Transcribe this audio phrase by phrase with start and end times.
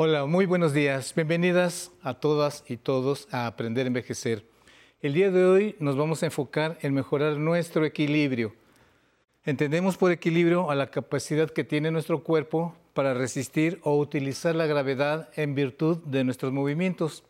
[0.00, 1.12] Hola, muy buenos días.
[1.12, 4.44] Bienvenidas a todas y todos a Aprender a Envejecer.
[5.02, 8.54] El día de hoy nos vamos a enfocar en mejorar nuestro equilibrio.
[9.44, 14.66] Entendemos por equilibrio a la capacidad que tiene nuestro cuerpo para resistir o utilizar la
[14.66, 17.24] gravedad en virtud de nuestros movimientos.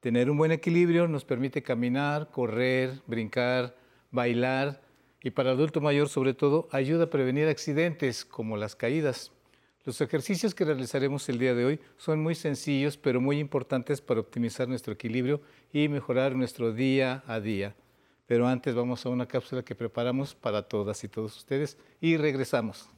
[0.00, 3.74] Tener un buen equilibrio nos permite caminar, correr, brincar,
[4.10, 4.82] bailar
[5.22, 9.32] y para adulto mayor sobre todo ayuda a prevenir accidentes como las caídas.
[9.84, 14.20] Los ejercicios que realizaremos el día de hoy son muy sencillos, pero muy importantes para
[14.20, 15.40] optimizar nuestro equilibrio
[15.72, 17.74] y mejorar nuestro día a día.
[18.26, 22.90] Pero antes vamos a una cápsula que preparamos para todas y todos ustedes y regresamos.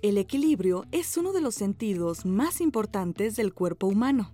[0.00, 4.32] El equilibrio es uno de los sentidos más importantes del cuerpo humano.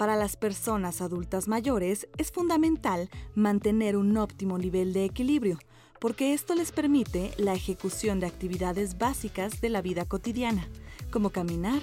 [0.00, 5.58] Para las personas adultas mayores es fundamental mantener un óptimo nivel de equilibrio,
[5.98, 10.66] porque esto les permite la ejecución de actividades básicas de la vida cotidiana,
[11.10, 11.82] como caminar,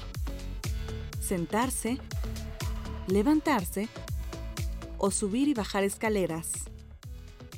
[1.21, 1.99] sentarse,
[3.05, 3.87] levantarse
[4.97, 6.53] o subir y bajar escaleras.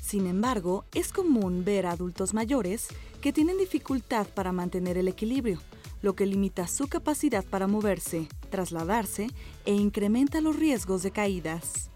[0.02, 2.90] Sin embargo, es común ver a adultos mayores
[3.22, 5.62] que tienen dificultad para mantener el equilibrio,
[6.02, 9.28] lo que limita su capacidad para moverse, trasladarse
[9.66, 11.90] e incrementa los riesgos de caídas.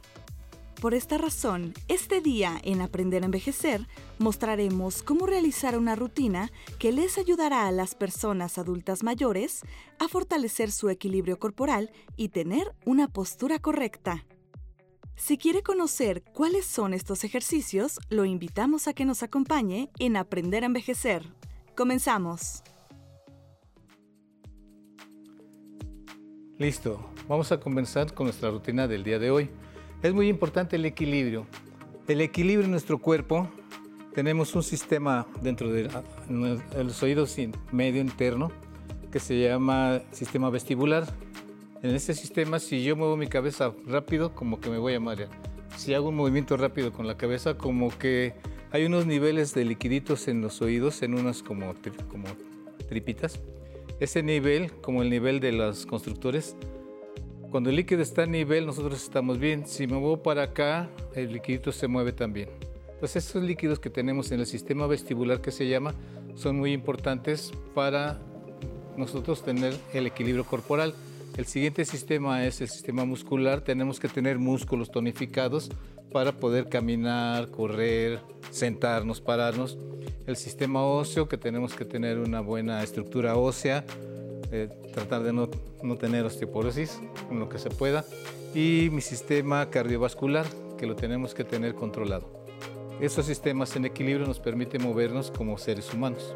[0.83, 3.87] Por esta razón, este día en Aprender a Envejecer
[4.19, 9.61] mostraremos cómo realizar una rutina que les ayudará a las personas adultas mayores
[9.97, 14.25] a fortalecer su equilibrio corporal y tener una postura correcta.
[15.15, 20.63] Si quiere conocer cuáles son estos ejercicios, lo invitamos a que nos acompañe en Aprender
[20.63, 21.33] a Envejecer.
[21.77, 22.61] Comenzamos.
[26.59, 29.49] Listo, vamos a comenzar con nuestra rutina del día de hoy.
[30.03, 31.47] Es muy importante el equilibrio.
[32.07, 33.49] El equilibrio en nuestro cuerpo,
[34.13, 36.03] tenemos un sistema dentro de ah,
[36.83, 37.35] los oídos
[37.71, 38.51] medio interno
[39.11, 41.07] que se llama sistema vestibular.
[41.81, 45.29] En este sistema, si yo muevo mi cabeza rápido, como que me voy a marear.
[45.75, 48.35] Si hago un movimiento rápido con la cabeza, como que
[48.71, 51.73] hay unos niveles de liquiditos en los oídos, en unas como,
[52.09, 52.25] como
[52.87, 53.41] tripitas
[53.99, 56.55] ese nivel, como el nivel de los constructores,
[57.53, 59.67] cuando el líquido está a nivel, nosotros estamos bien.
[59.67, 62.49] Si me muevo para acá, el líquido se mueve también.
[62.93, 65.93] Entonces, estos líquidos que tenemos en el sistema vestibular que se llama,
[66.33, 68.19] son muy importantes para
[68.97, 70.95] nosotros tener el equilibrio corporal.
[71.37, 73.61] El siguiente sistema es el sistema muscular.
[73.61, 75.69] Tenemos que tener músculos tonificados
[76.13, 79.77] para poder caminar, correr, sentarnos, pararnos
[80.27, 83.83] el sistema óseo, que tenemos que tener una buena estructura ósea,
[84.51, 85.49] eh, tratar de no,
[85.81, 88.05] no, tener osteoporosis en lo que se pueda,
[88.53, 90.45] y mi sistema cardiovascular,
[90.77, 92.45] que lo tenemos que tener controlado.
[93.01, 96.35] Esos sistemas en equilibrio nos permiten movernos como seres humanos.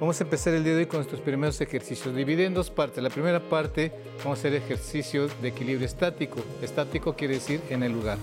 [0.00, 2.14] Vamos a empezar el día de hoy con nuestros primeros ejercicios.
[2.14, 3.02] Dividí en dos partes.
[3.02, 6.38] La primera parte vamos a hacer ejercicio de equilibrio estático.
[6.62, 8.18] Estático quiere decir en el lugar.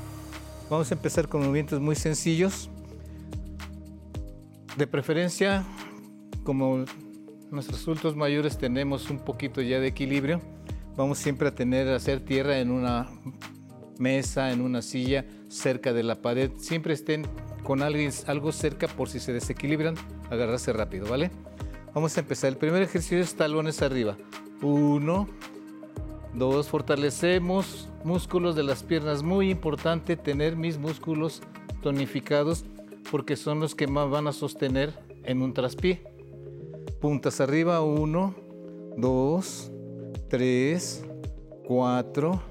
[0.70, 2.70] Vamos a empezar con movimientos muy sencillos
[4.78, 5.64] de preferencia,
[6.44, 6.86] como
[7.52, 10.42] nuestros adultos mayores tenemos un poquito ya de equilibrio,
[10.98, 13.08] vamos siempre a tener, a hacer tierra en una
[14.00, 16.52] mesa, en una silla, cerca de la pared.
[16.58, 17.26] Siempre estén
[17.64, 19.96] con alguien, algo cerca por si se desequilibran,
[20.30, 21.32] agarrarse rápido, ¿vale?
[21.94, 22.50] Vamos a empezar.
[22.50, 24.18] El primer ejercicio es talones arriba.
[24.62, 25.30] Uno,
[26.36, 29.24] dos, fortalecemos músculos de las piernas.
[29.24, 31.42] Muy importante tener mis músculos
[31.82, 32.66] tonificados
[33.12, 34.94] porque son los que más van a sostener
[35.24, 36.04] en un traspié.
[37.00, 38.36] Puntas arriba, 1,
[38.98, 39.72] 2,
[40.30, 41.06] 3,
[41.68, 42.42] 4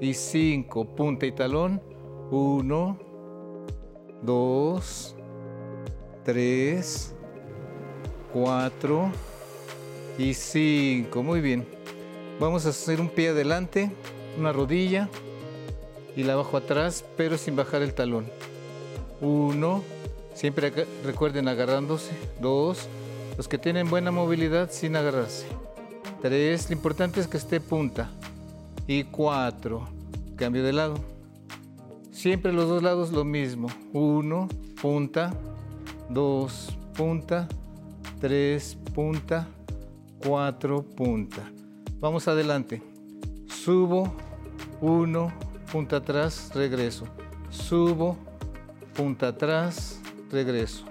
[0.00, 0.94] y 5.
[0.94, 1.80] Punta y talón,
[2.30, 2.98] 1,
[4.22, 5.16] 2,
[6.24, 7.14] 3,
[8.32, 9.12] 4
[10.18, 11.22] y 5.
[11.22, 11.73] Muy bien.
[12.40, 13.90] Vamos a hacer un pie adelante,
[14.38, 15.08] una rodilla
[16.16, 18.26] y la bajo atrás, pero sin bajar el talón.
[19.20, 19.82] 1,
[20.34, 20.72] Siempre
[21.04, 22.10] recuerden agarrándose.
[22.40, 22.88] Dos,
[23.36, 25.46] los que tienen buena movilidad sin agarrarse.
[26.20, 28.10] Tres, lo importante es que esté punta.
[28.86, 29.88] Y cuatro,
[30.36, 30.96] cambio de lado.
[32.10, 33.68] Siempre los dos lados lo mismo.
[33.92, 34.48] Uno,
[34.82, 35.32] punta.
[36.10, 37.48] Dos, punta.
[38.20, 39.46] Tres, punta.
[40.18, 41.48] Cuatro, punta.
[42.04, 42.82] Vamos adelante.
[43.46, 44.14] Subo.
[44.82, 45.32] Uno,
[45.72, 47.06] punta atrás, regreso.
[47.48, 48.18] Subo,
[48.92, 50.84] punta atrás, regreso.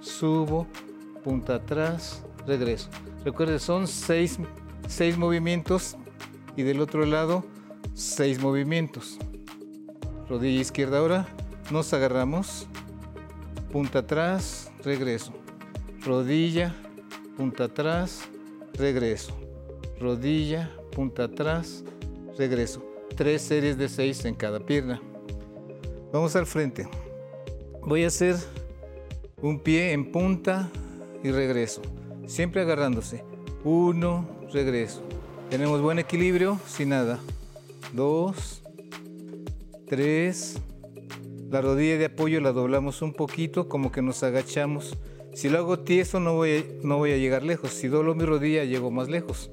[0.00, 0.66] Subo,
[1.22, 2.88] punta atrás, regreso.
[3.22, 4.38] Recuerden, son seis,
[4.88, 5.94] seis movimientos
[6.56, 7.44] y del otro lado
[7.92, 9.18] seis movimientos.
[10.26, 11.28] Rodilla izquierda ahora,
[11.70, 12.66] nos agarramos,
[13.70, 15.34] punta atrás, regreso.
[16.02, 16.74] rodilla,
[17.36, 18.22] punta atrás,
[18.72, 19.45] regreso.
[19.98, 21.82] Rodilla, punta atrás,
[22.36, 22.84] regreso.
[23.16, 25.00] Tres series de seis en cada pierna.
[26.12, 26.86] Vamos al frente.
[27.82, 28.36] Voy a hacer
[29.40, 30.68] un pie en punta
[31.22, 31.80] y regreso.
[32.26, 33.24] Siempre agarrándose.
[33.64, 35.02] Uno, regreso.
[35.48, 37.18] Tenemos buen equilibrio, sin nada.
[37.94, 38.62] Dos,
[39.88, 40.60] tres.
[41.50, 44.98] La rodilla de apoyo la doblamos un poquito, como que nos agachamos.
[45.32, 47.70] Si lo hago tieso no voy, no voy a llegar lejos.
[47.70, 49.50] Si doblo mi rodilla llego más lejos.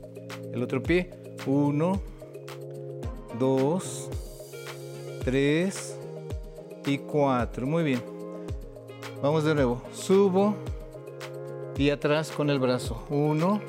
[0.54, 1.10] El otro pie.
[1.48, 2.00] Uno,
[3.40, 4.08] dos,
[5.26, 5.98] tres
[6.86, 7.66] y cuatro.
[7.66, 8.02] Muy bien.
[9.22, 9.82] Vamos de nuevo.
[9.92, 10.54] Subo
[11.76, 13.04] y atrás con el brazo.
[13.10, 13.62] Uno,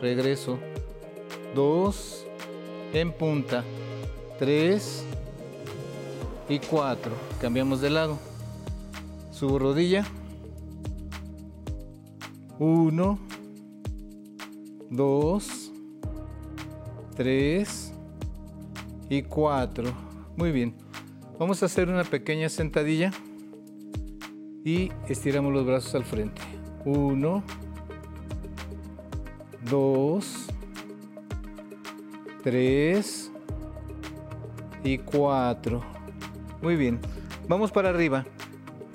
[0.00, 0.58] regreso.
[1.54, 2.26] Dos,
[2.92, 3.62] en punta.
[4.38, 5.04] Tres
[6.48, 7.12] y cuatro.
[7.40, 8.18] Cambiamos de lado.
[9.30, 10.04] Subo rodilla.
[12.58, 13.18] Uno,
[14.90, 15.65] dos,
[17.16, 17.92] tres
[19.08, 19.92] y cuatro.
[20.36, 20.74] Muy bien.
[21.38, 23.10] Vamos a hacer una pequeña sentadilla
[24.64, 26.40] y estiramos los brazos al frente.
[26.84, 27.42] Uno,
[29.68, 30.46] dos,
[32.42, 33.32] tres
[34.84, 35.82] y cuatro.
[36.62, 37.00] Muy bien.
[37.48, 38.24] Vamos para arriba.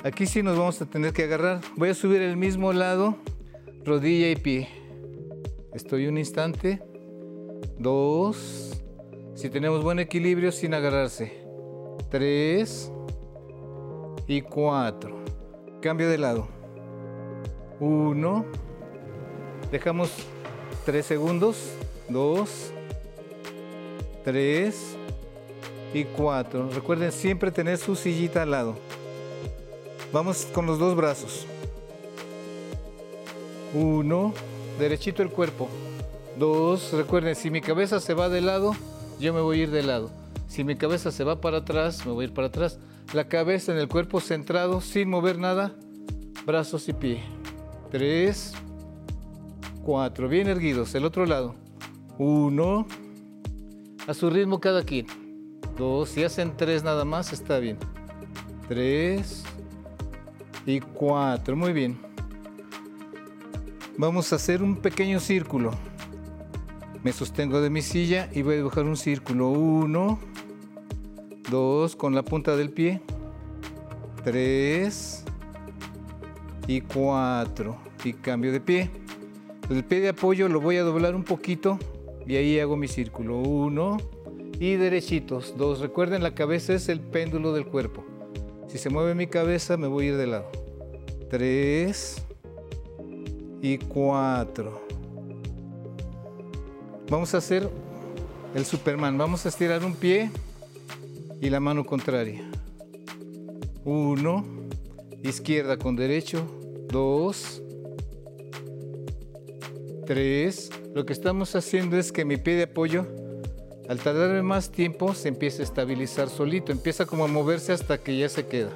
[0.04, 1.62] Aquí sí nos vamos a tener que agarrar.
[1.76, 3.18] Voy a subir el mismo lado,
[3.86, 4.68] rodilla y pie.
[5.74, 6.91] Estoy un instante.
[7.82, 8.80] Dos.
[9.34, 11.44] Si tenemos buen equilibrio sin agarrarse.
[12.12, 12.92] Tres
[14.28, 15.24] y cuatro.
[15.82, 16.48] Cambio de lado.
[17.80, 18.46] Uno.
[19.72, 20.12] Dejamos
[20.86, 21.72] tres segundos.
[22.08, 22.72] Dos.
[24.24, 24.96] Tres
[25.92, 26.70] y cuatro.
[26.70, 28.76] Recuerden siempre tener su sillita al lado.
[30.14, 31.48] Vamos con los dos brazos.
[33.74, 34.34] Uno,
[34.78, 35.68] derechito el cuerpo.
[36.42, 38.76] Dos, recuerden, si mi cabeza se va de lado,
[39.20, 40.10] yo me voy a ir de lado.
[40.48, 42.80] Si mi cabeza se va para atrás, me voy a ir para atrás.
[43.14, 45.76] La cabeza en el cuerpo centrado, sin mover nada.
[46.44, 47.22] Brazos y pie.
[47.92, 48.54] Tres,
[49.84, 50.96] cuatro, bien erguidos.
[50.96, 51.54] El otro lado.
[52.18, 52.88] Uno,
[54.08, 55.06] a su ritmo cada quien.
[55.78, 57.78] Dos, si hacen tres nada más, está bien.
[58.68, 59.44] Tres
[60.66, 62.00] y cuatro, muy bien.
[63.96, 65.91] Vamos a hacer un pequeño círculo.
[67.04, 69.50] Me sostengo de mi silla y voy a dibujar un círculo.
[69.50, 70.20] Uno,
[71.50, 73.02] dos, con la punta del pie.
[74.24, 75.24] Tres
[76.68, 77.78] y cuatro.
[78.04, 78.90] Y cambio de pie.
[79.70, 81.80] El pie de apoyo lo voy a doblar un poquito
[82.28, 83.38] y ahí hago mi círculo.
[83.38, 83.98] Uno,
[84.60, 85.58] y derechitos.
[85.58, 88.06] Dos, recuerden la cabeza es el péndulo del cuerpo.
[88.68, 90.52] Si se mueve mi cabeza me voy a ir de lado.
[91.32, 92.24] Tres
[93.62, 94.91] y cuatro.
[97.12, 97.70] Vamos a hacer
[98.56, 99.18] el Superman.
[99.18, 100.32] Vamos a estirar un pie
[101.42, 102.50] y la mano contraria.
[103.84, 104.46] Uno,
[105.22, 106.48] izquierda con derecho.
[106.88, 107.62] Dos,
[110.06, 110.70] tres.
[110.96, 113.06] Lo que estamos haciendo es que mi pie de apoyo
[113.90, 118.18] al tardarme más tiempo se empieza a estabilizar solito, empieza como a moverse hasta que
[118.18, 118.72] ya se queda.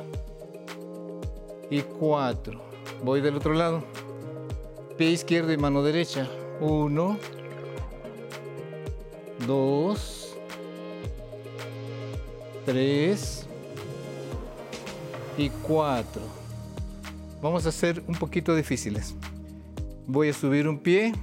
[1.69, 2.61] Y cuatro.
[3.01, 3.85] Voy del otro lado.
[4.97, 6.27] Pie izquierdo y mano derecha.
[6.59, 7.17] Uno.
[9.45, 10.35] Dos.
[12.65, 13.45] Tres.
[15.37, 16.21] Y cuatro.
[17.41, 19.13] Vamos a hacer un poquito difíciles.
[20.07, 21.13] Voy a subir un pie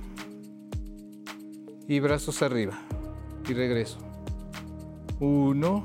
[1.89, 2.79] y brazos arriba
[3.49, 3.99] y regreso.
[5.19, 5.85] Uno,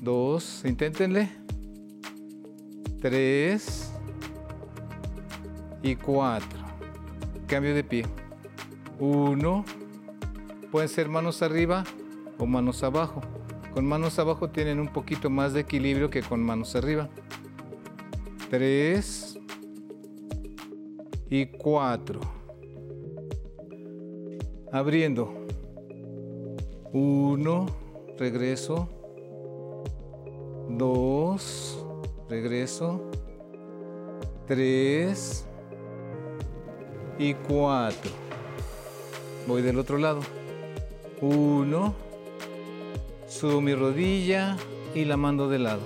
[0.00, 1.30] dos, inténtenle.
[3.00, 3.92] Tres
[5.82, 6.58] y cuatro.
[7.46, 8.06] Cambio de pie.
[8.98, 9.64] Uno,
[10.76, 11.84] pueden ser manos arriba
[12.36, 13.22] o manos abajo.
[13.72, 17.08] Con manos abajo tienen un poquito más de equilibrio que con manos arriba.
[18.50, 19.38] Tres
[21.30, 22.20] y cuatro
[24.70, 25.46] abriendo.
[26.92, 27.64] Uno,
[28.18, 28.86] regreso.
[30.68, 31.82] Dos,
[32.28, 33.00] regreso.
[34.46, 35.46] Tres
[37.18, 38.10] y cuatro.
[39.46, 40.20] Voy del otro lado.
[41.20, 41.94] Uno,
[43.26, 44.56] subo mi rodilla
[44.94, 45.80] y la mando de lado.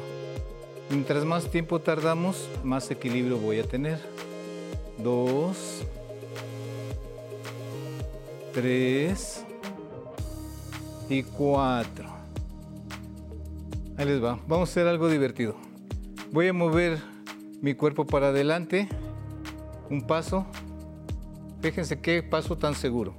[0.88, 4.00] Mientras más tiempo tardamos, más equilibrio voy a tener.
[4.98, 5.84] Dos,
[8.52, 9.44] 3
[11.08, 12.08] y 4.
[13.96, 14.38] Ahí les va.
[14.48, 15.54] Vamos a hacer algo divertido.
[16.32, 16.98] Voy a mover
[17.60, 18.88] mi cuerpo para adelante
[19.90, 20.46] un paso.
[21.60, 23.14] Fíjense qué paso tan seguro.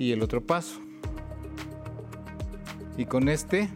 [0.00, 0.80] Y el otro paso.
[2.96, 3.68] Y con este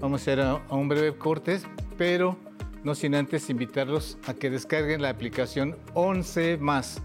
[0.00, 1.58] vamos a hacer a, un breve corte,
[1.98, 2.36] pero
[2.84, 7.02] no sin antes invitarlos a que descarguen la aplicación 11 más.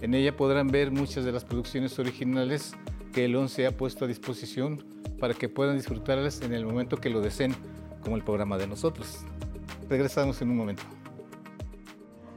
[0.00, 2.74] En ella podrán ver muchas de las producciones originales
[3.12, 4.84] que el 11 ha puesto a disposición
[5.20, 7.54] para que puedan disfrutarlas en el momento que lo deseen,
[8.02, 9.20] como el programa de nosotros.
[9.88, 10.82] Regresamos en un momento.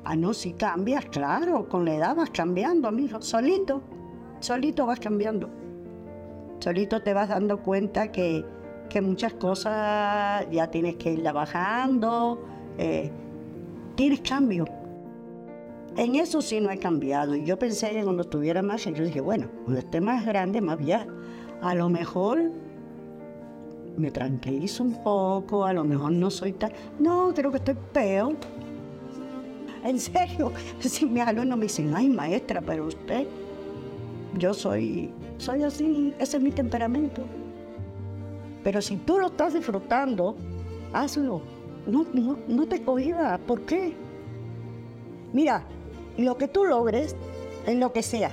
[0.04, 3.84] Ah, no, si cambias, claro, con la edad vas cambiando, amigo, solito,
[4.42, 5.50] solito vas cambiando.
[6.60, 8.46] Solito te vas dando cuenta que,
[8.90, 12.44] que muchas cosas ya tienes que irla bajando,
[12.78, 13.12] eh,
[13.96, 14.66] tienes cambio.
[15.98, 17.36] En eso sí no he cambiado.
[17.36, 21.08] Yo pensé que cuando estuviera más, yo dije, bueno, cuando esté más grande, más bien,
[21.62, 22.52] a lo mejor
[23.98, 26.72] me tranquilizo un poco, a lo mejor no soy tan...
[27.00, 28.36] No, creo que estoy peor.
[29.84, 33.28] En serio, si mis alumnos me dicen, ay maestra, pero usted,
[34.38, 37.24] yo soy, soy así, ese es mi temperamento.
[38.64, 40.36] Pero si tú lo estás disfrutando,
[40.94, 41.42] hazlo.
[41.88, 43.40] No, no, no te cohibas.
[43.40, 43.94] ¿Por qué?
[45.34, 45.66] Mira,
[46.18, 47.16] lo que tú logres,
[47.66, 48.32] en lo que sea,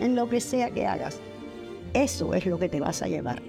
[0.00, 1.20] en lo que sea que hagas,
[1.92, 3.42] eso es lo que te vas a llevar.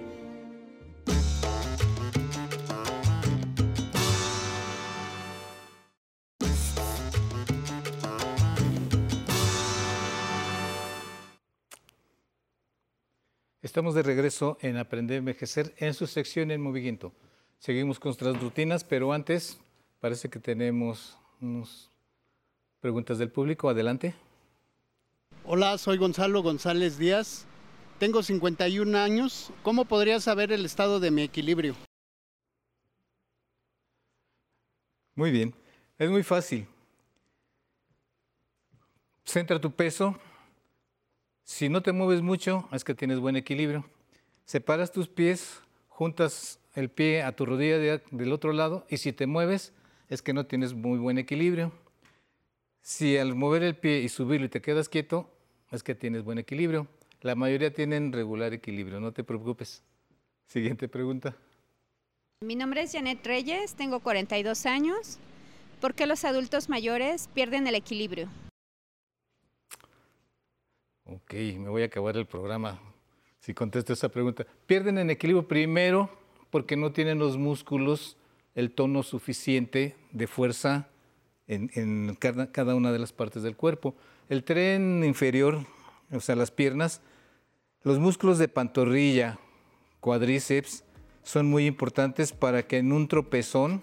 [13.68, 17.12] Estamos de regreso en Aprender a Envejecer en su sección en movimiento.
[17.58, 19.58] Seguimos con nuestras rutinas, pero antes
[20.00, 21.90] parece que tenemos unas
[22.80, 23.68] preguntas del público.
[23.68, 24.14] Adelante.
[25.44, 27.44] Hola, soy Gonzalo González Díaz.
[27.98, 29.52] Tengo 51 años.
[29.62, 31.76] ¿Cómo podría saber el estado de mi equilibrio?
[35.14, 35.54] Muy bien,
[35.98, 36.66] es muy fácil.
[39.26, 40.18] Centra tu peso.
[41.48, 43.88] Si no te mueves mucho, es que tienes buen equilibrio.
[44.44, 49.14] Separas tus pies, juntas el pie a tu rodilla de- del otro lado y si
[49.14, 49.72] te mueves,
[50.10, 51.72] es que no tienes muy buen equilibrio.
[52.82, 55.30] Si al mover el pie y subirlo y te quedas quieto,
[55.70, 56.86] es que tienes buen equilibrio.
[57.22, 59.82] La mayoría tienen regular equilibrio, no te preocupes.
[60.48, 61.34] Siguiente pregunta.
[62.44, 65.18] Mi nombre es Janet Reyes, tengo 42 años.
[65.80, 68.28] ¿Por qué los adultos mayores pierden el equilibrio?
[71.10, 72.78] Ok, me voy a acabar el programa
[73.40, 74.46] si contesto esa pregunta.
[74.66, 76.10] Pierden en equilibrio primero
[76.50, 78.18] porque no tienen los músculos
[78.54, 80.90] el tono suficiente de fuerza
[81.46, 83.94] en, cada, cada una de las partes del cuerpo.
[84.28, 85.64] El tren inferior,
[86.12, 87.00] o sea, las piernas,
[87.84, 89.38] los músculos de pantorrilla,
[90.00, 90.84] cuadríceps,
[91.22, 93.82] son muy importantes para que en un tropezón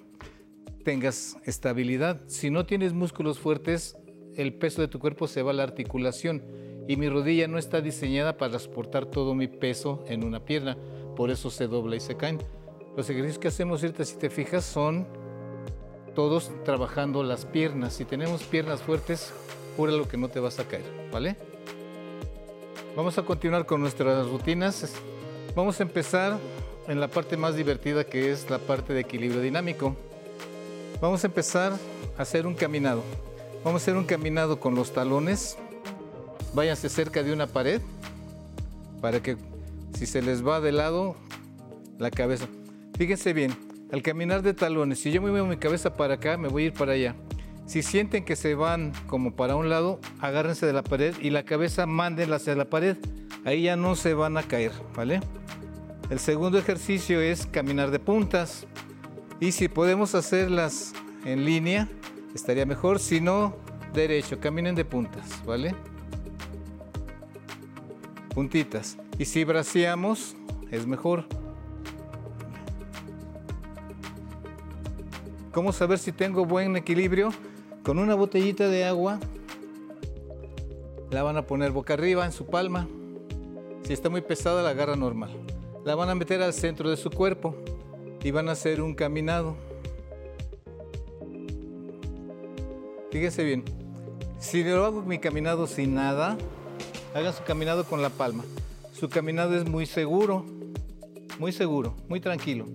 [0.84, 2.22] tengas estabilidad.
[2.28, 3.98] Si no tienes músculos fuertes,
[4.36, 6.44] el peso de tu cuerpo se va a la articulación
[6.88, 10.78] y mi rodilla no está diseñada para soportar todo mi peso en una pierna,
[11.16, 12.40] por eso se dobla y se caen.
[12.96, 15.06] Los ejercicios que hacemos ahorita, si te fijas, son
[16.14, 17.94] todos trabajando las piernas.
[17.94, 19.34] Si tenemos piernas fuertes,
[19.78, 21.36] lo que no te vas a caer, ¿vale?
[22.96, 24.94] Vamos a continuar con nuestras rutinas.
[25.54, 26.40] Vamos a empezar
[26.88, 29.96] en la parte más divertida que es la parte de equilibrio dinámico.
[31.02, 31.74] Vamos a empezar
[32.18, 33.04] a hacer un caminado.
[33.66, 35.58] Vamos a hacer un caminado con los talones.
[36.56, 37.82] Váyanse cerca de una pared
[39.02, 39.36] para que
[39.94, 41.18] si se les va de lado
[42.00, 42.48] la cabeza.
[42.98, 43.54] Fíjense bien,
[43.92, 46.66] al caminar de talones, si yo me muevo mi cabeza para acá, me voy a
[46.68, 47.14] ir para allá.
[47.66, 51.44] Si sienten que se van como para un lado, agárrense de la pared y la
[51.44, 52.96] cabeza mándenla hacia la pared.
[53.44, 55.20] Ahí ya no se van a caer, ¿vale?
[56.10, 58.66] El segundo ejercicio es caminar de puntas.
[59.42, 60.94] Y si podemos hacerlas
[61.26, 61.90] en línea,
[62.34, 63.00] estaría mejor.
[63.00, 63.58] Si no,
[63.94, 65.76] derecho, caminen de puntas, ¿vale?
[68.36, 68.98] Puntitas.
[69.18, 70.36] Y si braceamos,
[70.70, 71.24] es mejor.
[75.54, 77.30] ¿Cómo saber si tengo buen equilibrio?
[77.82, 79.22] Con una botellita de agua,
[81.12, 82.90] la van a poner boca arriba en su palma.
[83.84, 85.32] Si está muy pesada, la agarra normal.
[85.86, 87.56] La van a meter al centro de su cuerpo
[88.22, 89.56] y van a hacer un caminado.
[93.12, 93.64] Fíjese bien,
[94.40, 96.38] si yo hago mi caminado sin nada,
[97.16, 98.44] hagan su caminado con la palma.
[98.94, 100.46] Su caminado es muy seguro,
[101.40, 102.66] muy seguro, muy tranquilo.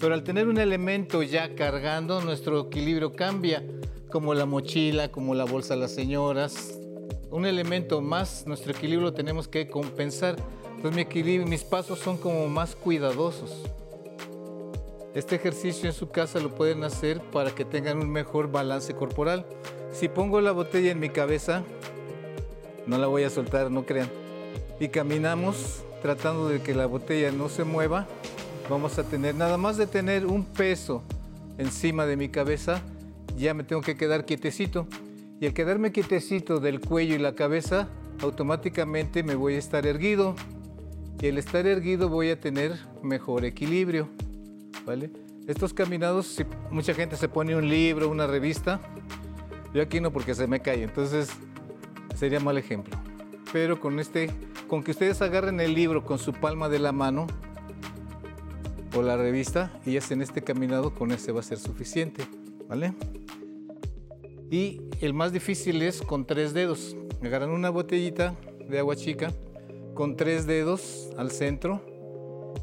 [0.00, 3.62] Pero al tener un elemento ya cargando, nuestro equilibrio cambia,
[4.10, 6.78] como la mochila, como la bolsa de las señoras.
[7.30, 10.36] Un elemento más, nuestro equilibrio lo tenemos que compensar.
[10.76, 13.64] Entonces mi equilibrio, mis pasos son como más cuidadosos.
[15.14, 19.44] Este ejercicio en su casa lo pueden hacer para que tengan un mejor balance corporal.
[19.92, 21.64] Si pongo la botella en mi cabeza,
[22.88, 24.08] no la voy a soltar, no crean.
[24.80, 28.06] Y caminamos tratando de que la botella no se mueva.
[28.70, 31.02] Vamos a tener, nada más de tener un peso
[31.58, 32.80] encima de mi cabeza,
[33.36, 34.86] ya me tengo que quedar quietecito.
[35.40, 37.88] Y al quedarme quietecito del cuello y la cabeza,
[38.22, 40.34] automáticamente me voy a estar erguido.
[41.20, 44.08] Y al estar erguido voy a tener mejor equilibrio.
[44.86, 45.10] ¿Vale?
[45.46, 48.80] Estos caminados, si mucha gente se pone un libro, una revista,
[49.74, 51.30] yo aquí no porque se me cae, entonces
[52.18, 52.96] sería mal ejemplo.
[53.52, 54.30] Pero con este,
[54.66, 57.26] con que ustedes agarren el libro con su palma de la mano
[58.96, 62.24] o la revista y hacen este caminado, con ese va a ser suficiente,
[62.68, 62.92] ¿vale?
[64.50, 66.96] Y el más difícil es con tres dedos.
[67.22, 68.34] Agarran una botellita
[68.68, 69.32] de agua chica
[69.94, 71.80] con tres dedos al centro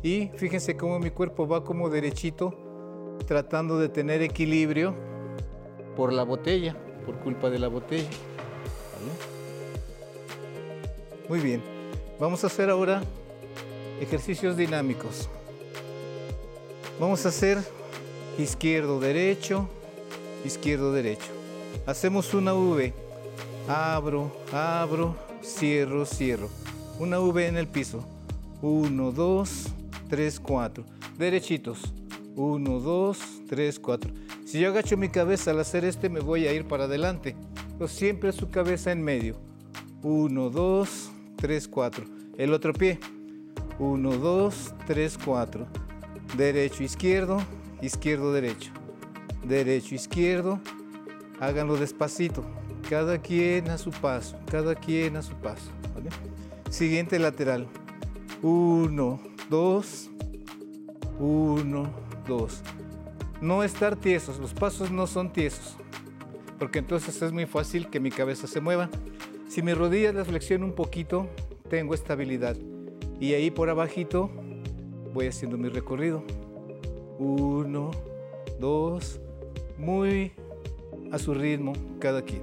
[0.04, 4.96] y fíjense cómo mi cuerpo va como derechito tratando de tener equilibrio
[5.96, 8.10] por la botella, por culpa de la botella.
[11.28, 11.64] Muy bien,
[12.20, 13.02] vamos a hacer ahora
[14.00, 15.28] ejercicios dinámicos.
[17.00, 17.58] Vamos a hacer
[18.38, 19.68] izquierdo, derecho,
[20.46, 21.26] izquierdo, derecho.
[21.88, 22.94] Hacemos una V.
[23.68, 26.48] Abro, abro, cierro, cierro.
[27.00, 28.06] Una V en el piso.
[28.62, 29.66] 1, 2,
[30.08, 30.86] 3, 4.
[31.18, 31.92] Derechitos.
[32.36, 34.12] 1, 2, 3, 4.
[34.46, 37.36] Si yo agacho mi cabeza al hacer este, me voy a ir para adelante.
[37.80, 39.38] Pero siempre su cabeza en medio.
[40.04, 42.06] 1, 2, 3, 4.
[42.38, 43.00] El otro pie.
[43.80, 45.68] 1, 2, 3, 4.
[46.38, 47.42] Derecho, izquierdo,
[47.82, 48.72] izquierdo, derecho.
[49.44, 50.60] Derecho, izquierdo.
[51.40, 52.44] Háganlo despacito.
[52.90, 54.38] Cada quien a su paso.
[54.50, 55.72] Cada quien a su paso.
[56.70, 57.68] Siguiente lateral.
[58.42, 59.20] 1,
[59.50, 60.10] 2,
[61.20, 61.90] 1,
[62.28, 62.62] 2.
[63.42, 64.40] No estar tiesos.
[64.40, 65.76] Los pasos no son tiesos.
[66.60, 68.90] Porque entonces es muy fácil que mi cabeza se mueva.
[69.56, 71.30] Si mis rodillas las flexiono un poquito,
[71.70, 72.58] tengo estabilidad.
[73.22, 74.30] Y ahí por abajito
[75.14, 76.26] voy haciendo mi recorrido.
[77.20, 77.92] Uno,
[78.60, 79.22] dos,
[79.78, 80.34] muy
[81.10, 82.42] a su ritmo cada quien.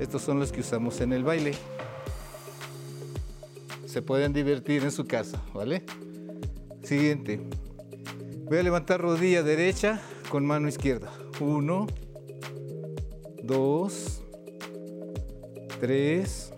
[0.00, 1.52] Estos son los que usamos en el baile.
[3.86, 5.84] Se pueden divertir en su casa, ¿vale?
[6.82, 7.40] Siguiente.
[8.46, 11.12] Voy a levantar rodilla derecha con mano izquierda.
[11.38, 11.86] Uno,
[13.44, 14.21] dos,
[15.82, 16.52] tres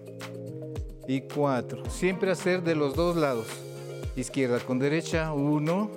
[1.09, 1.89] y cuatro.
[1.89, 3.47] Siempre hacer de los dos lados.
[4.17, 5.33] Izquierda con derecha.
[5.33, 5.91] Uno,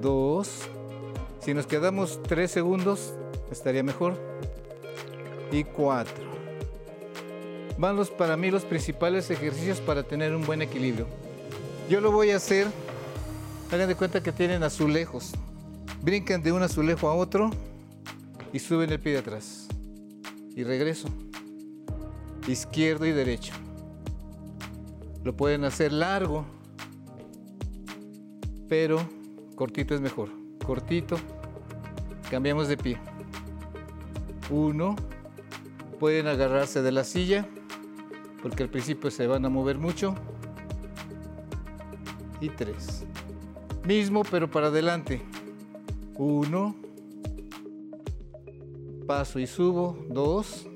[0.00, 0.62] dos.
[1.40, 3.12] Si nos quedamos tres segundos,
[3.52, 4.14] estaría mejor.
[5.52, 6.24] Y cuatro.
[7.76, 11.06] Van los, para mí los principales ejercicios para tener un buen equilibrio.
[11.90, 12.66] Yo lo voy a hacer.
[13.70, 15.32] Hagan de cuenta que tienen azulejos.
[16.00, 17.50] Brincan de un azulejo a otro
[18.54, 19.68] y suben el pie de atrás.
[20.56, 21.10] Y regreso
[22.46, 23.54] izquierdo y derecho.
[25.24, 26.44] Lo pueden hacer largo,
[28.68, 29.00] pero
[29.54, 30.30] cortito es mejor.
[30.64, 31.16] Cortito,
[32.30, 32.98] cambiamos de pie.
[34.48, 34.96] Uno,
[35.98, 37.46] pueden agarrarse de la silla,
[38.42, 40.14] porque al principio se van a mover mucho.
[42.40, 43.04] Y tres.
[43.84, 45.20] Mismo, pero para adelante.
[46.16, 46.74] Uno,
[49.06, 49.98] paso y subo.
[50.08, 50.69] Dos,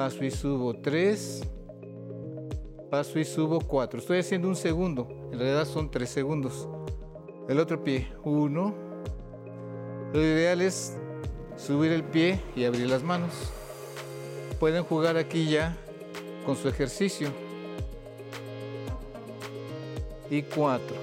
[0.00, 1.42] paso y subo 3,
[2.90, 4.00] paso y subo 4.
[4.00, 6.66] Estoy haciendo un segundo, en realidad son 3 segundos.
[7.50, 8.74] El otro pie, 1.
[10.14, 10.96] Lo ideal es
[11.58, 13.30] subir el pie y abrir las manos.
[14.58, 15.76] Pueden jugar aquí ya
[16.46, 17.28] con su ejercicio.
[20.30, 20.96] Y 4.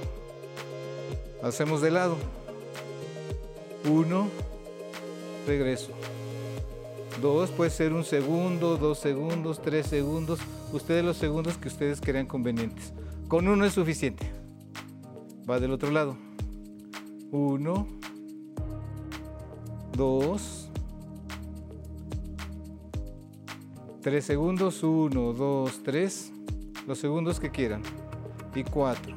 [1.44, 2.18] Hacemos de lado.
[3.88, 4.28] 1.
[5.46, 5.92] Regreso.
[7.22, 10.40] Dos puede ser un segundo, dos segundos, tres segundos.
[10.72, 12.94] Ustedes los segundos que ustedes crean convenientes.
[13.28, 14.32] Con uno es suficiente.
[15.50, 16.16] Va del otro lado.
[17.32, 17.88] Uno,
[19.94, 20.70] dos,
[24.02, 24.84] tres segundos.
[24.84, 26.32] Uno, dos, tres.
[26.86, 27.82] Los segundos que quieran.
[28.54, 29.16] Y cuatro.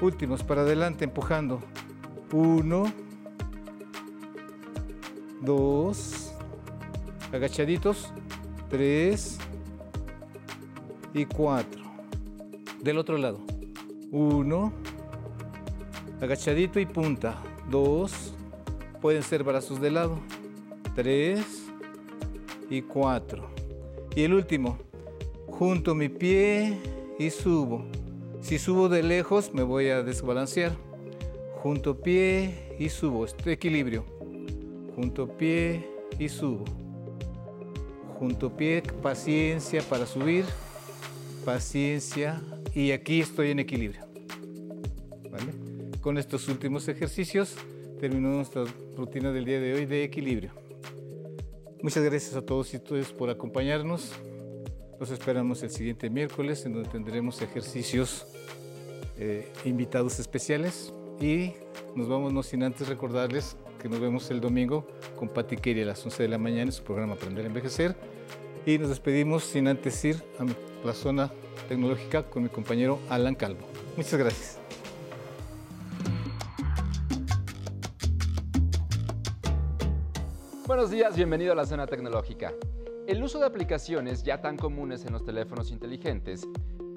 [0.00, 1.60] Últimos para adelante empujando.
[2.32, 2.90] Uno,
[5.42, 6.21] dos,
[7.32, 8.12] agachaditos,
[8.68, 9.38] 3
[11.14, 11.82] y 4.
[12.82, 13.40] Del otro lado,
[14.10, 14.72] 1,
[16.20, 18.34] agachadito y punta, 2,
[19.00, 20.18] pueden ser brazos de lado,
[20.94, 21.40] 3
[22.70, 23.50] y 4.
[24.14, 24.78] Y el último,
[25.48, 26.78] junto mi pie
[27.18, 27.84] y subo,
[28.40, 30.72] Si subo de lejos me voy a desbalancear.
[31.62, 34.04] Junto pie y subo, este equilibrio.
[34.96, 36.81] Junto pie y subo.
[38.22, 40.44] Junto pie, paciencia para subir.
[41.44, 42.40] Paciencia.
[42.72, 44.06] Y aquí estoy en equilibrio.
[46.00, 47.56] Con estos últimos ejercicios
[47.98, 48.62] terminó nuestra
[48.96, 50.52] rutina del día de hoy de equilibrio.
[51.82, 54.12] Muchas gracias a todos y todas por acompañarnos.
[55.00, 58.28] Los esperamos el siguiente miércoles en donde tendremos ejercicios
[59.18, 61.54] eh, invitados especiales y
[61.96, 64.86] nos vamos no sin antes recordarles que nos vemos el domingo
[65.18, 67.96] con Pati Keri a las 11 de la mañana en su programa Aprender a Envejecer
[68.64, 71.32] y nos despedimos sin antes ir a la zona
[71.68, 73.66] tecnológica con mi compañero Alan Calvo.
[73.96, 74.60] Muchas gracias.
[80.64, 82.52] Buenos días, bienvenido a la zona tecnológica.
[83.08, 86.46] El uso de aplicaciones ya tan comunes en los teléfonos inteligentes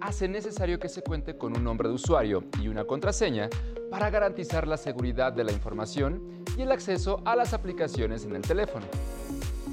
[0.01, 3.49] hace necesario que se cuente con un nombre de usuario y una contraseña
[3.89, 8.41] para garantizar la seguridad de la información y el acceso a las aplicaciones en el
[8.41, 8.85] teléfono.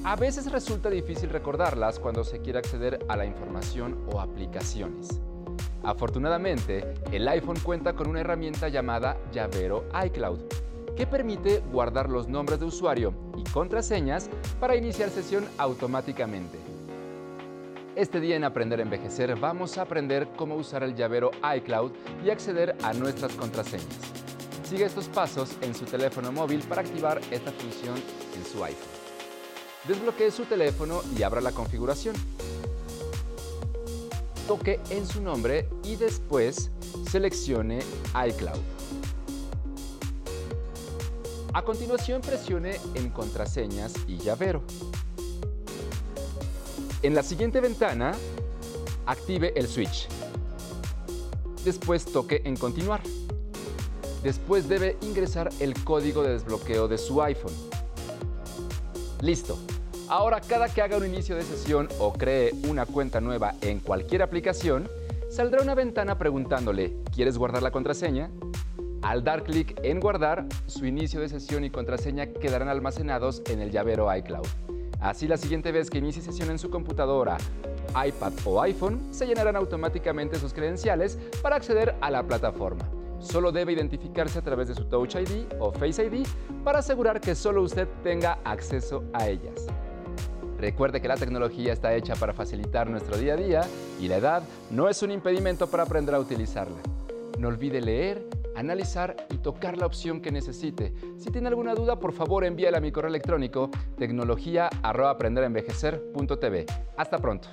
[0.04, 5.20] A veces resulta difícil recordarlas cuando se quiere acceder a la información o aplicaciones.
[5.84, 10.40] Afortunadamente, el iPhone cuenta con una herramienta llamada llavero iCloud,
[10.96, 14.28] que permite guardar los nombres de usuario y contraseñas
[14.60, 16.58] para iniciar sesión automáticamente.
[17.94, 21.92] Este día en Aprender a Envejecer vamos a aprender cómo usar el llavero iCloud
[22.24, 24.31] y acceder a nuestras contraseñas.
[24.64, 27.94] Sigue estos pasos en su teléfono móvil para activar esta función
[28.34, 28.88] en su iPhone.
[29.86, 32.14] Desbloquee su teléfono y abra la configuración.
[34.46, 36.70] Toque en su nombre y después
[37.10, 37.80] seleccione
[38.28, 38.60] iCloud.
[41.52, 44.62] A continuación presione en contraseñas y llavero.
[47.02, 48.12] En la siguiente ventana,
[49.06, 50.08] active el switch.
[51.64, 53.02] Después toque en continuar.
[54.22, 57.52] Después debe ingresar el código de desbloqueo de su iPhone.
[59.20, 59.58] Listo.
[60.08, 64.22] Ahora cada que haga un inicio de sesión o cree una cuenta nueva en cualquier
[64.22, 64.88] aplicación,
[65.30, 68.30] saldrá una ventana preguntándole, ¿quieres guardar la contraseña?
[69.00, 73.70] Al dar clic en guardar, su inicio de sesión y contraseña quedarán almacenados en el
[73.70, 74.46] llavero iCloud.
[75.00, 77.38] Así la siguiente vez que inicie sesión en su computadora,
[78.06, 82.88] iPad o iPhone, se llenarán automáticamente sus credenciales para acceder a la plataforma.
[83.22, 86.26] Solo debe identificarse a través de su Touch ID o Face ID
[86.64, 89.66] para asegurar que solo usted tenga acceso a ellas.
[90.58, 93.60] Recuerde que la tecnología está hecha para facilitar nuestro día a día
[94.00, 96.78] y la edad no es un impedimento para aprender a utilizarla.
[97.38, 100.92] No olvide leer, analizar y tocar la opción que necesite.
[101.16, 106.66] Si tiene alguna duda, por favor envíela a mi correo electrónico tecnología@aprenderenvejecer.tv.
[106.96, 107.48] Hasta pronto.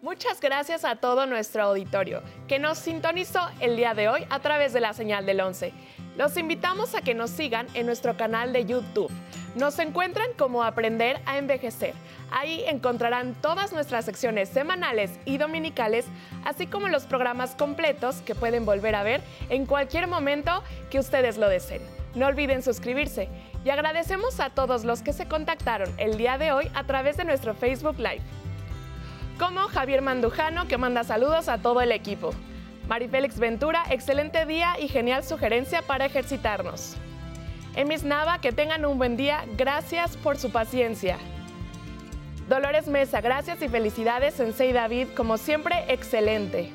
[0.00, 4.72] Muchas gracias a todo nuestro auditorio que nos sintonizó el día de hoy a través
[4.72, 5.72] de la señal del 11.
[6.16, 9.10] Los invitamos a que nos sigan en nuestro canal de YouTube.
[9.56, 11.94] Nos encuentran como Aprender a Envejecer.
[12.30, 16.04] Ahí encontrarán todas nuestras secciones semanales y dominicales,
[16.44, 21.38] así como los programas completos que pueden volver a ver en cualquier momento que ustedes
[21.38, 21.82] lo deseen.
[22.14, 23.28] No olviden suscribirse
[23.64, 27.24] y agradecemos a todos los que se contactaron el día de hoy a través de
[27.24, 28.22] nuestro Facebook Live.
[29.38, 32.30] Como Javier Mandujano, que manda saludos a todo el equipo.
[32.88, 36.96] Marifélix Ventura, excelente día y genial sugerencia para ejercitarnos.
[37.76, 41.18] Emis Nava, que tengan un buen día, gracias por su paciencia.
[42.48, 46.72] Dolores Mesa, gracias y felicidades, Sensei David, como siempre, excelente.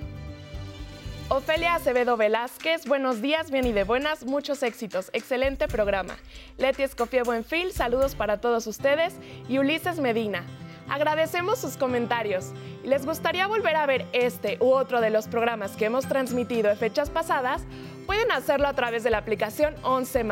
[1.28, 6.15] Ofelia Acevedo Velázquez, buenos días, bien y de buenas, muchos éxitos, excelente programa.
[6.58, 9.15] Leti Escofía Buenfil, saludos para todos ustedes.
[9.49, 10.45] Y Ulises Medina,
[10.89, 12.52] Agradecemos sus comentarios
[12.84, 16.78] les gustaría volver a ver este u otro de los programas que hemos transmitido en
[16.78, 17.62] fechas pasadas,
[18.06, 20.26] pueden hacerlo a través de la aplicación 11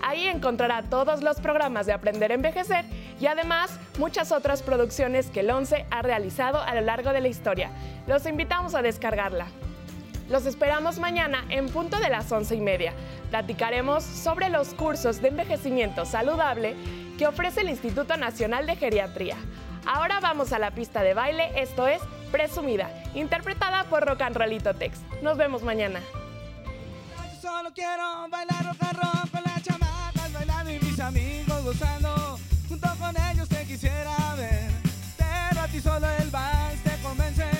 [0.00, 2.84] Ahí encontrará todos los programas de Aprender a Envejecer
[3.20, 7.26] y además muchas otras producciones que el 11 ha realizado a lo largo de la
[7.26, 7.72] historia.
[8.06, 9.46] Los invitamos a descargarla.
[10.30, 12.92] Los esperamos mañana en punto de las once y media.
[13.30, 16.76] Platicaremos sobre los cursos de envejecimiento saludable
[17.18, 19.36] que ofrece el Instituto Nacional de Geriatría.
[19.90, 24.74] Ahora vamos a la pista de baile, esto es Presumida, interpretada por Rock and Rollito
[24.74, 24.98] Tex.
[25.22, 26.00] Nos vemos mañana.
[27.40, 32.38] solo quiero bailar rock and roll con las chamacas bailando y mis amigos gozando.
[32.68, 34.70] Junto con ellos te quisiera ver,
[35.16, 37.50] pero a ti solo el vals te convence.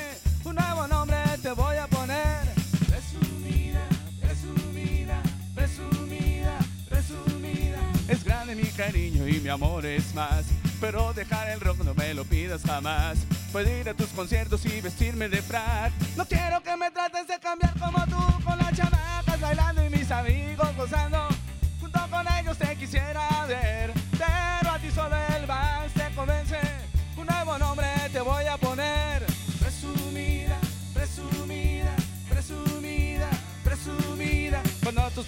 [0.45, 2.43] Un nuevo nombre te voy a poner.
[2.91, 3.89] Presumida,
[4.21, 5.23] presumida,
[5.55, 6.59] presumida,
[6.91, 7.79] presumida.
[8.07, 10.45] Es grande mi cariño y mi amor es más.
[10.81, 13.19] Pero dejar el rock no me lo pidas jamás.
[13.53, 15.93] Puedo ir a tus conciertos y vestirme de frac.
[16.17, 20.11] No quiero que me trates de cambiar como tú, con las chamacas bailando y mis
[20.11, 21.38] amigos gozando.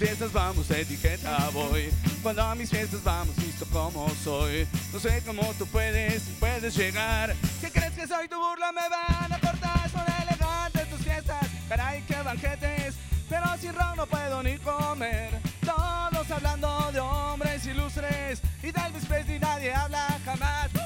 [0.00, 1.90] Fiestas vamos, etiqueta voy.
[2.22, 4.66] Cuando a mis fiestas vamos, visto como soy.
[4.94, 7.36] No sé cómo tú puedes, puedes llegar.
[7.60, 8.72] ¿Qué crees que soy tu burla?
[8.72, 9.90] Me van a cortar.
[9.90, 11.46] Son elegantes tus fiestas.
[11.68, 12.94] Caray, qué banquetes.
[13.28, 15.38] Pero sin ron no puedo ni comer.
[15.64, 18.40] Todos hablando de hombres ilustres.
[18.62, 20.79] Y del Elvis ni nadie habla jamás.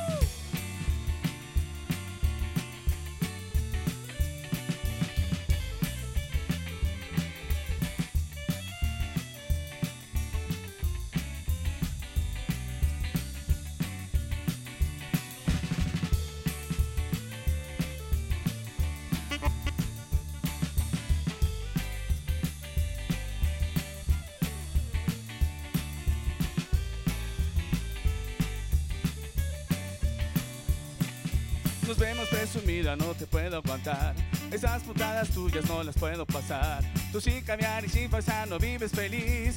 [32.97, 34.15] No te puedo contar.
[34.51, 36.83] Esas putadas tuyas no las puedo pasar.
[37.13, 39.57] Tú sin cambiar y sin pasar no vives feliz.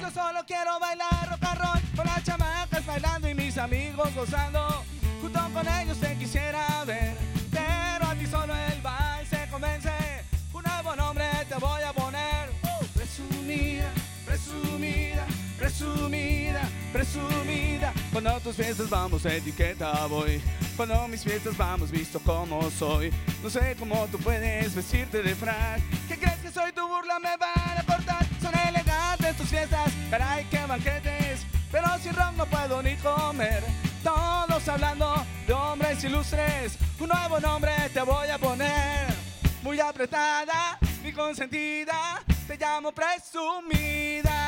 [0.00, 4.84] Yo solo quiero bailar rock and roll con las chamacas bailando y mis amigos gozando.
[5.20, 7.14] Junto con ellos te quisiera ver,
[15.90, 17.92] presumida, presumida.
[18.12, 20.40] Cuando a tus fiestas vamos, etiqueta voy.
[20.76, 23.12] Cuando a mis fiestas vamos, visto como soy.
[23.42, 25.80] No sé cómo tú puedes vestirte de frac.
[26.08, 27.18] ¿Qué crees que soy tu burla?
[27.18, 28.26] Me van a cortar.
[28.40, 29.92] Son elegantes tus fiestas.
[30.10, 31.46] Caray, qué banquetes.
[31.70, 33.62] Pero sin ron no puedo ni comer.
[34.02, 36.78] Todos hablando de hombres ilustres.
[36.98, 39.06] Un nuevo nombre te voy a poner.
[39.62, 42.22] Muy apretada, mi consentida.
[42.46, 44.39] Te llamo presumida.